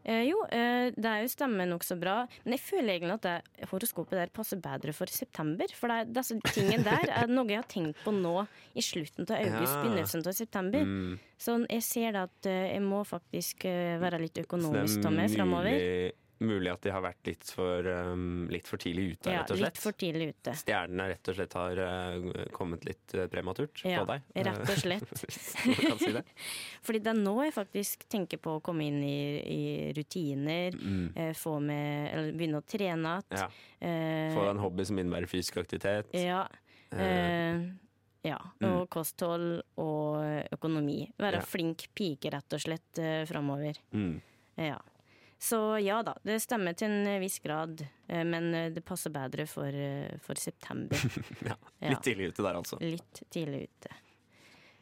[0.08, 3.68] Eh, jo, eh, det er jo stemmer nokså bra, men jeg føler egentlig at det
[3.72, 5.68] horoskopet der passer bedre for september.
[5.76, 8.36] For det disse tingene der er noe jeg har tenkt på nå
[8.74, 9.82] i slutten av august, Ja.
[9.84, 10.86] begynnelsen av september.
[10.88, 11.20] Mm.
[11.38, 15.30] Så jeg ser da at eh, jeg må faktisk eh, være litt økonomisk av meg
[15.36, 16.14] framover.
[16.40, 19.62] Mulig, at de har vært litt for, um, litt for tidlig ute, Ja, rett og
[19.62, 20.54] litt for tidlig ute.
[20.60, 24.22] Stjernene rett og slett har uh, kommet litt uh, prematurt Ja, på deg.
[24.48, 25.16] rett og slett.
[25.24, 26.24] Hvis kan si det.
[26.88, 29.64] Fordi det er nå jeg faktisk tenker på å komme inn i, i
[29.98, 30.78] rutiner,
[31.16, 33.28] eh, få med, eller begynne å trene igjen.
[33.28, 33.42] Mm.
[33.42, 33.50] Ja.
[33.88, 36.14] Eh, Få en hobby som innebærer fysisk aktivitet.
[36.18, 36.46] Ja.
[36.92, 37.62] Eh,
[38.28, 38.38] ja.
[38.62, 38.68] Mm.
[38.72, 41.08] Og kosthold og økonomi.
[41.20, 41.46] Være Ja.
[41.48, 43.78] flink pike, rett og slett, eh, framover.
[43.94, 44.20] Mm.
[44.58, 44.78] Ja.
[45.40, 49.46] Så ja da, det stemmer til en viss grad, eh, men eh, det passer bedre
[49.50, 50.98] for, eh, for september.
[51.46, 51.58] Ja.
[51.80, 51.92] Ja.
[51.94, 52.80] Litt tidlig ute der, altså.
[52.82, 53.92] Litt tidlig ute.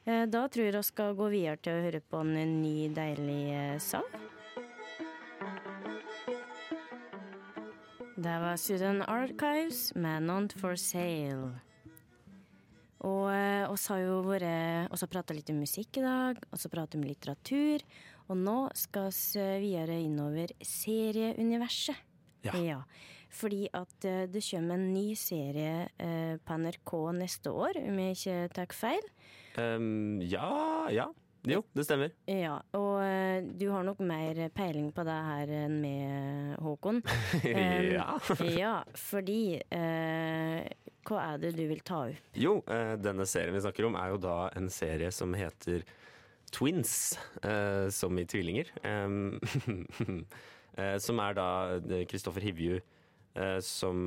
[0.06, 4.06] Da tror jeg vi skal gå videre til å høre på en ny, deilig sang.
[8.16, 11.60] Det var Sudan Archives med 'Not for Sale'.
[13.36, 16.62] Og eh, oss har jo vært oss har prata litt om musikk i dag, og
[16.62, 17.84] så prater vi om litteratur.
[18.30, 22.00] Og nå skal vi videre innover serieuniverset.
[22.46, 22.80] Ja.
[23.36, 28.16] Fordi at eh, det kommer en ny serie eh, på NRK neste år, om jeg
[28.16, 29.14] ikke tar feil.
[29.60, 31.10] Um, ja, ja.
[31.46, 32.14] Jo, det stemmer.
[32.26, 37.04] Ja, og eh, du har nok mer peiling på det her enn med Håkon.
[37.04, 37.46] Um,
[37.98, 38.08] ja.
[38.56, 40.66] ja, fordi eh,
[41.06, 42.34] Hva er det du vil ta opp?
[42.34, 45.86] Jo, eh, denne serien vi snakker om er jo da en serie som heter
[46.56, 47.16] Twins,
[47.46, 48.74] eh, som i tvillinger.
[50.76, 51.44] Eh, som er da
[52.04, 52.82] Kristoffer Hivju
[53.60, 53.98] som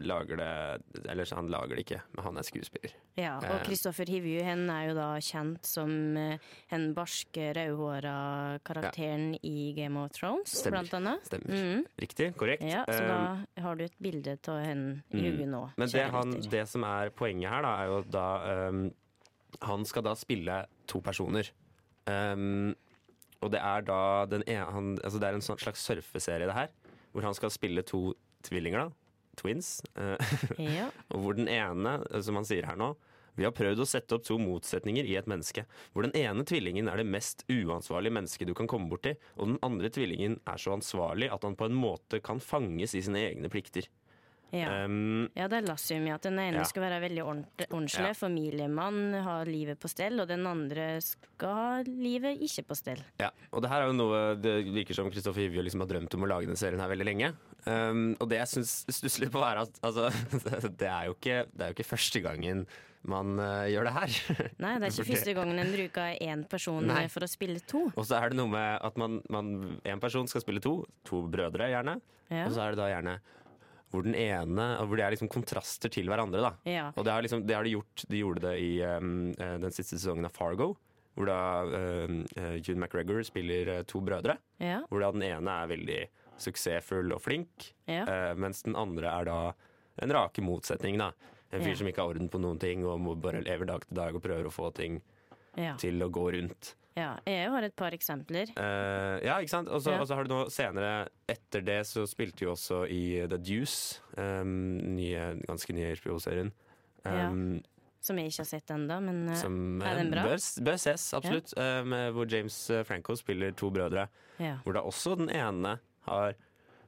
[0.00, 2.94] lager det Eller han lager det ikke, men han er skuespiller.
[3.18, 3.62] Ja, og Eh.
[3.66, 6.38] Kristoffer Hivju hen er jo da kjent som eh,
[6.70, 10.80] den barske, rødhåra karakteren i Game of Thrones, Stemmer.
[10.88, 11.26] blant annet.
[11.28, 11.52] Stemmer.
[11.76, 11.84] Mm.
[12.00, 12.64] Riktig, korrekt.
[12.64, 15.50] Ja, så da har du et bilde av henne i Mm.
[15.50, 15.62] nå.
[15.76, 18.90] Men det, han, det som er poenget her, da, er jo da um,
[19.60, 21.50] Han skal da spille to personer.
[22.06, 22.74] Um,
[23.42, 26.54] og det er da den ene han, altså Det er en sånn slags surfeserie, det
[26.56, 26.68] her.
[27.12, 28.12] Hvor han skal spille to
[28.46, 28.90] tvillinger, da.
[29.36, 29.80] twins.
[29.96, 30.16] eh,
[30.58, 30.90] Ja.
[31.12, 32.94] og hvor den ene, som han sier her nå
[33.36, 35.64] Vi har prøvd å sette opp to motsetninger i et menneske.
[35.94, 39.58] Hvor den ene tvillingen er det mest uansvarlige mennesket du kan komme borti, og den
[39.64, 43.48] andre tvillingen er så ansvarlig at han på en måte kan fanges i sine egne
[43.48, 43.88] plikter.
[44.52, 44.84] Ja.
[44.84, 46.64] Um, ja, det er Lassium i at den ene Ja.
[46.68, 48.12] skal være veldig ordent- ordentlig, Ja.
[48.12, 53.00] familiemann, ha livet på stell, og den andre skal ha livet ikke på stell.
[53.18, 56.14] Ja, og det her er jo noe det virker som Kristoffer Hivjø liksom har drømt
[56.14, 57.32] om å lage denne serien her veldig lenge.
[57.64, 60.10] Um, og det jeg syns stusser litt på, er at altså,
[60.76, 62.66] det, er jo ikke, det er jo ikke første gangen
[63.04, 64.52] man uh, gjør det her.
[64.62, 67.06] Nei, det er ikke første gangen en bruker én person Nei.
[67.10, 67.86] for å spille to.
[67.96, 71.24] Og så er det noe med at man, man, en person skal spille to, to
[71.32, 71.96] brødre gjerne.
[72.30, 72.46] Ja.
[72.46, 73.16] Og så er det da gjerne
[73.92, 76.40] hvor den ene Hvor det er liksom kontraster til hverandre.
[76.40, 76.86] da Ja.
[76.96, 79.70] Og det har, liksom, det har de gjort De gjorde det i um, eh, den
[79.70, 80.70] siste sesongen av Fargo.
[81.14, 81.38] Hvor da
[81.76, 84.38] eh, June McGregor spiller eh, to brødre.
[84.58, 84.80] Ja.
[84.88, 86.00] Hvor da den ene er veldig
[86.42, 88.02] suksessfull og flink, Ja.
[88.08, 89.52] uh, mens den andre er da
[90.02, 90.96] en rake motsetning.
[90.98, 91.12] da
[91.52, 93.94] En fyr som ikke har orden på noen ting og må bare lever dag til
[93.98, 95.02] dag og prøver å få ting
[95.54, 95.74] Ja.
[95.76, 96.74] til å gå rundt.
[96.96, 97.16] Ja.
[97.26, 98.50] Jeg har et par eksempler.
[98.56, 99.68] Uh, ja, ikke sant?
[99.72, 100.04] Og så Ja.
[100.14, 105.28] har du nå senere, etter det, så spilte jo også i The Deuce, um, nye,
[105.48, 106.52] ganske nye HBO-serien.
[107.04, 107.62] Um,
[108.02, 110.22] Som jeg ikke har sett ennå, men eh, Som er den eh, bra?
[110.26, 111.52] bør, bør ses, absolutt.
[111.56, 114.08] eh, med, hvor James eh, Franco spiller to brødre.
[114.42, 114.56] ja.
[114.64, 115.76] Hvor da også den ene
[116.08, 116.34] har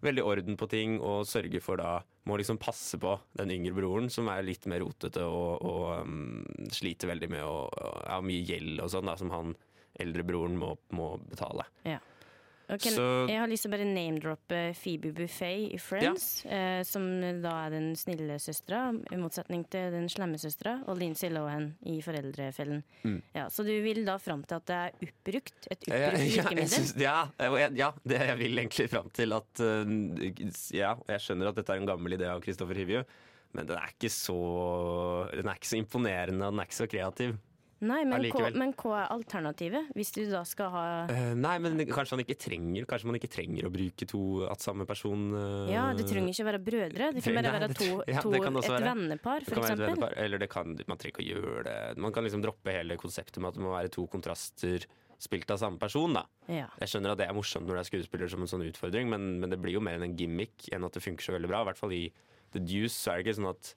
[0.02, 4.08] veldig orden på ting og sørger for da Må liksom passe på den yngre broren,
[4.10, 7.68] som er litt mer rotete og, og um, sliter veldig med å
[8.08, 9.54] har mye gjeld og sånn, da, som han
[10.00, 11.66] eldre broren må, må betale.
[12.66, 17.20] Ok, Så- Jeg har lyst til å bare name-droppe Phoebe Buffet i Friends, eh, som
[17.42, 22.00] da er den snille søstera, i motsetning til den slemme søstera, og Lindsay Lohan i
[22.00, 22.82] Foreldrefellen.
[23.04, 23.20] Mm.
[23.34, 25.68] Ja, så du vil da fram til at det er oppbrukt?
[25.70, 27.00] Et Eh, oppbrukt ja, virkemiddel?
[27.02, 31.56] Ja, ja, ja, det jeg vil egentlig fram til at uh, Ja, jeg skjønner at
[31.56, 33.04] dette er en gammel idé av Kristoffer Hivju,
[33.52, 36.88] men den er ikke så Den er ikke så imponerende, og den er ikke så
[36.88, 37.36] kreativ.
[37.84, 38.24] Nei, men
[38.58, 39.92] men hva er alternativet?
[39.96, 43.72] Hvis du da skal ha uh, nei, men kanskje trenger Kanskje man ikke trenger å
[43.74, 47.12] bruke to at samme person uh, Ja, det trenger ikke være brødre.
[47.14, 48.82] Det kan bare være to, ja, to et være.
[48.88, 49.86] vennepar, for eksempel.
[49.86, 51.78] vennepar, Eller det kan, man trenger ikke å gjøre det.
[52.04, 54.86] Man kan liksom droppe hele konseptet med at det må være to kontraster
[55.24, 56.12] spilt av samme person.
[56.16, 56.68] da Ja.
[56.80, 59.38] Jeg skjønner at det er morsomt når det er skuespiller som en sånn utfordring, men,
[59.40, 61.62] men det blir jo mer enn en gimmick enn at det funker så veldig bra.
[61.62, 62.04] I hvert fall i
[62.54, 63.74] The Deuce så er det ikke sånn at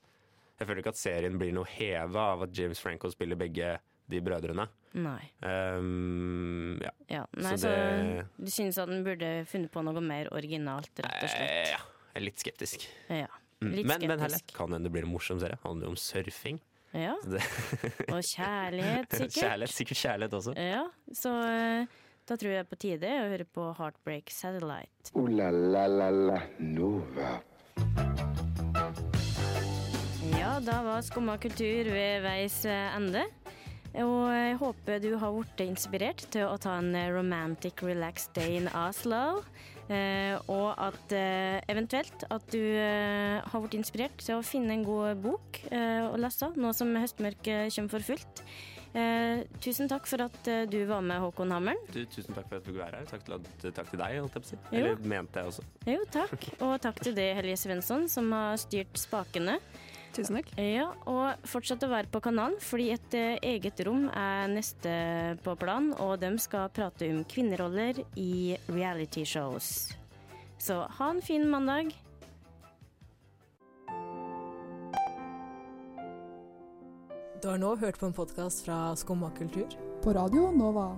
[0.58, 3.76] Jeg føler ikke at serien blir noe heva av at James Franco spiller begge
[4.08, 4.68] de brødrene.
[4.98, 5.20] Nei.
[5.44, 6.92] Um, ja.
[7.12, 7.24] Ja.
[7.36, 11.32] Nei, Så så, du syns at den burde funnet på noe mer originalt, rett og
[11.34, 11.74] slett?
[11.74, 11.82] Ja.
[12.14, 12.88] Jeg er litt skeptisk.
[13.12, 13.28] Ja.
[13.60, 13.72] Mm.
[13.74, 15.58] Litt Men, men heller kan hende det blir en morsom serie.
[15.64, 16.60] Handler jo om surfing.
[16.96, 17.14] Ja.
[18.14, 19.34] Og kjærlighet, sikkert.
[19.36, 20.54] kjærlighet, sikkert kjærlighet også.
[20.56, 25.12] Ja, så eh, da tror jeg det er på tide å høre på Heartbreak Satellite.
[25.12, 27.36] Uh, la la la la Nova.
[30.38, 33.26] Ja, da var Skumma kultur ved veis eh, ende.
[33.96, 38.58] Og jeg håper du har blitt inspirert til å ta en eh, romantic relaxed day
[38.60, 39.42] in Oslo.
[39.88, 45.22] Eh, og at eh, eventuelt at du har blitt inspirert til å finne en god
[45.24, 48.42] bok eh, å lese, nå som høstmørket kommer for fullt.
[48.98, 51.80] Eh, tusen takk for at du var med, Håkon Hammeren.
[51.92, 53.08] Du, tusen takk for at du fikk være her.
[53.08, 54.60] Takk til, takk til deg, holdt jeg på å si.
[54.76, 55.66] Eller mente jeg også.
[55.88, 56.48] Jo, takk.
[56.60, 59.56] Og takk til deg, Helje Svensson, som har styrt spakene.
[60.16, 60.50] Tusen takk.
[60.58, 64.90] Ja, og fortsett å være på kanalen, fordi et eh, eget rom er neste
[65.44, 69.92] på plan, og de skal prate om kvinneroller i reality shows.
[70.58, 71.94] Så ha en fin mandag.
[77.38, 79.70] Du har nå hørt på en podkast fra Skumma kultur.
[80.02, 80.88] På Radio Nova.